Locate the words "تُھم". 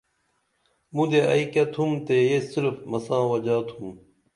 1.73-1.91, 3.67-3.85